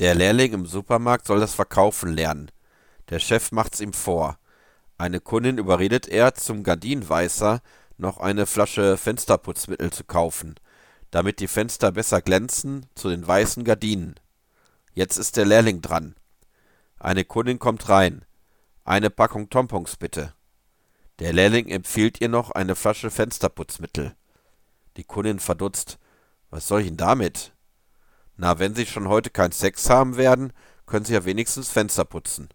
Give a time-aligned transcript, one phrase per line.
[0.00, 2.50] Der Lehrling im Supermarkt soll das Verkaufen lernen.
[3.10, 4.38] Der Chef macht's ihm vor.
[4.98, 7.62] Eine Kundin überredet er, zum Gardinenweißer
[7.96, 10.56] noch eine Flasche Fensterputzmittel zu kaufen,
[11.12, 14.16] damit die Fenster besser glänzen zu den weißen Gardinen.
[14.94, 16.16] Jetzt ist der Lehrling dran.
[16.98, 18.24] Eine Kundin kommt rein.
[18.84, 20.34] Eine Packung Tampons bitte.
[21.20, 24.16] Der Lehrling empfiehlt ihr noch eine Flasche Fensterputzmittel.
[24.96, 25.98] Die Kundin verdutzt.
[26.50, 27.53] Was soll ich denn damit?
[28.36, 30.52] Na, wenn Sie schon heute keinen Sex haben werden,
[30.86, 32.48] können Sie ja wenigstens Fenster putzen.